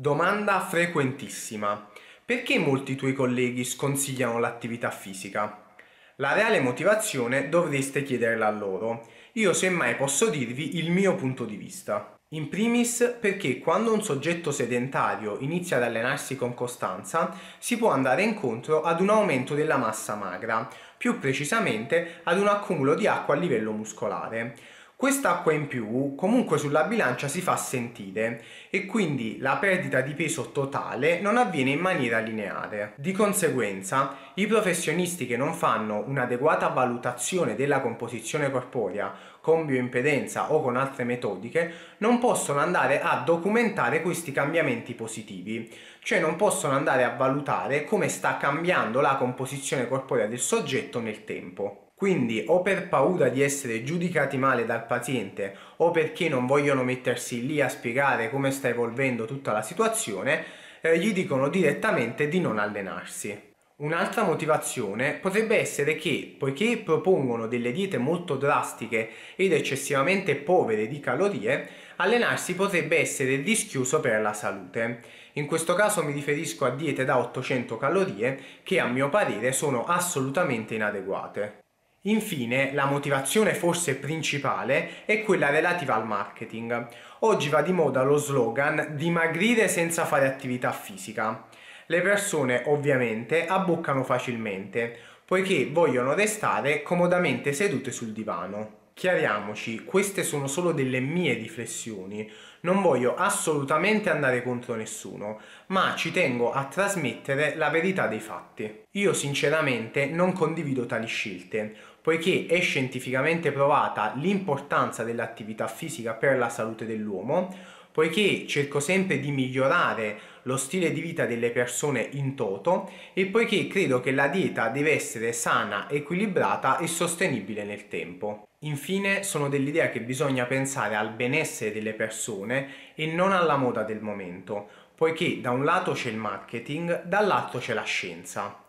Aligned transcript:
Domanda 0.00 0.60
frequentissima. 0.60 1.88
Perché 2.24 2.56
molti 2.60 2.94
tuoi 2.94 3.14
colleghi 3.14 3.64
sconsigliano 3.64 4.38
l'attività 4.38 4.92
fisica? 4.92 5.74
La 6.18 6.34
reale 6.34 6.60
motivazione 6.60 7.48
dovreste 7.48 8.04
chiederla 8.04 8.46
a 8.46 8.52
loro. 8.52 9.08
Io 9.32 9.52
semmai 9.52 9.96
posso 9.96 10.28
dirvi 10.28 10.76
il 10.76 10.92
mio 10.92 11.16
punto 11.16 11.44
di 11.44 11.56
vista. 11.56 12.16
In 12.28 12.48
primis 12.48 13.16
perché 13.18 13.58
quando 13.58 13.92
un 13.92 14.00
soggetto 14.00 14.52
sedentario 14.52 15.38
inizia 15.40 15.78
ad 15.78 15.82
allenarsi 15.82 16.36
con 16.36 16.54
costanza 16.54 17.36
si 17.58 17.76
può 17.76 17.90
andare 17.90 18.22
incontro 18.22 18.82
ad 18.82 19.00
un 19.00 19.08
aumento 19.08 19.56
della 19.56 19.78
massa 19.78 20.14
magra, 20.14 20.68
più 20.96 21.18
precisamente 21.18 22.20
ad 22.22 22.38
un 22.38 22.46
accumulo 22.46 22.94
di 22.94 23.08
acqua 23.08 23.34
a 23.34 23.38
livello 23.38 23.72
muscolare. 23.72 24.54
Quest'acqua 24.98 25.52
in 25.52 25.68
più 25.68 26.16
comunque 26.16 26.58
sulla 26.58 26.82
bilancia 26.82 27.28
si 27.28 27.40
fa 27.40 27.56
sentire 27.56 28.42
e 28.68 28.84
quindi 28.84 29.38
la 29.38 29.56
perdita 29.58 30.00
di 30.00 30.12
peso 30.12 30.50
totale 30.50 31.20
non 31.20 31.36
avviene 31.36 31.70
in 31.70 31.78
maniera 31.78 32.18
lineare. 32.18 32.94
Di 32.96 33.12
conseguenza 33.12 34.16
i 34.34 34.48
professionisti 34.48 35.28
che 35.28 35.36
non 35.36 35.54
fanno 35.54 36.02
un'adeguata 36.04 36.66
valutazione 36.70 37.54
della 37.54 37.80
composizione 37.80 38.50
corporea 38.50 39.14
con 39.40 39.66
bioimpedenza 39.66 40.52
o 40.52 40.60
con 40.60 40.76
altre 40.76 41.04
metodiche 41.04 41.72
non 41.98 42.18
possono 42.18 42.58
andare 42.58 43.00
a 43.00 43.22
documentare 43.24 44.02
questi 44.02 44.32
cambiamenti 44.32 44.94
positivi, 44.94 45.72
cioè 46.00 46.18
non 46.18 46.34
possono 46.34 46.74
andare 46.74 47.04
a 47.04 47.14
valutare 47.14 47.84
come 47.84 48.08
sta 48.08 48.36
cambiando 48.36 49.00
la 49.00 49.14
composizione 49.14 49.86
corporea 49.86 50.26
del 50.26 50.40
soggetto 50.40 50.98
nel 50.98 51.22
tempo. 51.22 51.87
Quindi 51.98 52.44
o 52.46 52.62
per 52.62 52.86
paura 52.86 53.28
di 53.28 53.42
essere 53.42 53.82
giudicati 53.82 54.36
male 54.36 54.64
dal 54.64 54.86
paziente 54.86 55.56
o 55.78 55.90
perché 55.90 56.28
non 56.28 56.46
vogliono 56.46 56.84
mettersi 56.84 57.44
lì 57.44 57.60
a 57.60 57.68
spiegare 57.68 58.30
come 58.30 58.52
sta 58.52 58.68
evolvendo 58.68 59.24
tutta 59.24 59.50
la 59.50 59.62
situazione, 59.62 60.44
eh, 60.80 60.96
gli 60.96 61.12
dicono 61.12 61.48
direttamente 61.48 62.28
di 62.28 62.38
non 62.38 62.60
allenarsi. 62.60 63.36
Un'altra 63.78 64.22
motivazione 64.22 65.14
potrebbe 65.14 65.58
essere 65.58 65.96
che, 65.96 66.36
poiché 66.38 66.78
propongono 66.78 67.48
delle 67.48 67.72
diete 67.72 67.98
molto 67.98 68.36
drastiche 68.36 69.10
ed 69.34 69.52
eccessivamente 69.52 70.36
povere 70.36 70.86
di 70.86 71.00
calorie, 71.00 71.68
allenarsi 71.96 72.54
potrebbe 72.54 72.96
essere 73.00 73.42
rischioso 73.42 73.98
per 73.98 74.20
la 74.20 74.34
salute. 74.34 75.00
In 75.32 75.46
questo 75.46 75.74
caso 75.74 76.04
mi 76.04 76.12
riferisco 76.12 76.64
a 76.64 76.70
diete 76.70 77.04
da 77.04 77.18
800 77.18 77.76
calorie 77.76 78.38
che 78.62 78.78
a 78.78 78.86
mio 78.86 79.08
parere 79.08 79.50
sono 79.50 79.84
assolutamente 79.84 80.76
inadeguate. 80.76 81.66
Infine, 82.02 82.72
la 82.74 82.84
motivazione 82.84 83.54
forse 83.54 83.96
principale 83.96 85.04
è 85.04 85.22
quella 85.22 85.50
relativa 85.50 85.96
al 85.96 86.06
marketing. 86.06 86.86
Oggi 87.20 87.48
va 87.48 87.60
di 87.60 87.72
moda 87.72 88.02
lo 88.02 88.16
slogan 88.16 88.94
dimagrire 88.94 89.66
senza 89.66 90.04
fare 90.04 90.28
attività 90.28 90.70
fisica. 90.70 91.48
Le 91.86 92.00
persone 92.00 92.62
ovviamente 92.66 93.46
abboccano 93.46 94.04
facilmente, 94.04 94.96
poiché 95.24 95.68
vogliono 95.72 96.14
restare 96.14 96.82
comodamente 96.82 97.52
sedute 97.52 97.90
sul 97.90 98.12
divano. 98.12 98.87
Chiariamoci, 98.98 99.84
queste 99.84 100.24
sono 100.24 100.48
solo 100.48 100.72
delle 100.72 100.98
mie 100.98 101.34
riflessioni, 101.34 102.28
non 102.62 102.82
voglio 102.82 103.14
assolutamente 103.14 104.10
andare 104.10 104.42
contro 104.42 104.74
nessuno, 104.74 105.38
ma 105.66 105.94
ci 105.94 106.10
tengo 106.10 106.50
a 106.50 106.64
trasmettere 106.64 107.54
la 107.54 107.70
verità 107.70 108.08
dei 108.08 108.18
fatti. 108.18 108.86
Io 108.90 109.12
sinceramente 109.12 110.06
non 110.06 110.32
condivido 110.32 110.84
tali 110.84 111.06
scelte, 111.06 111.72
poiché 112.02 112.46
è 112.48 112.60
scientificamente 112.60 113.52
provata 113.52 114.14
l'importanza 114.16 115.04
dell'attività 115.04 115.68
fisica 115.68 116.14
per 116.14 116.36
la 116.36 116.48
salute 116.48 116.84
dell'uomo, 116.84 117.56
poiché 117.98 118.46
cerco 118.46 118.78
sempre 118.78 119.18
di 119.18 119.32
migliorare 119.32 120.20
lo 120.42 120.56
stile 120.56 120.92
di 120.92 121.00
vita 121.00 121.26
delle 121.26 121.50
persone 121.50 122.08
in 122.12 122.36
toto 122.36 122.88
e 123.12 123.26
poiché 123.26 123.66
credo 123.66 123.98
che 123.98 124.12
la 124.12 124.28
dieta 124.28 124.68
deve 124.68 124.92
essere 124.92 125.32
sana, 125.32 125.90
equilibrata 125.90 126.78
e 126.78 126.86
sostenibile 126.86 127.64
nel 127.64 127.88
tempo. 127.88 128.46
Infine 128.60 129.24
sono 129.24 129.48
dell'idea 129.48 129.90
che 129.90 130.00
bisogna 130.00 130.44
pensare 130.44 130.94
al 130.94 131.10
benessere 131.10 131.72
delle 131.72 131.92
persone 131.92 132.94
e 132.94 133.06
non 133.06 133.32
alla 133.32 133.56
moda 133.56 133.82
del 133.82 134.00
momento, 134.00 134.68
poiché 134.94 135.40
da 135.40 135.50
un 135.50 135.64
lato 135.64 135.90
c'è 135.90 136.10
il 136.10 136.18
marketing, 136.18 137.02
dall'altro 137.02 137.58
c'è 137.58 137.74
la 137.74 137.82
scienza. 137.82 138.62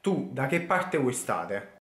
Tu 0.00 0.30
da 0.32 0.46
che 0.46 0.62
parte 0.62 0.96
vuoi 0.96 1.12
stare? 1.12 1.76